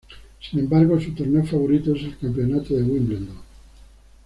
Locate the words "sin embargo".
0.39-0.99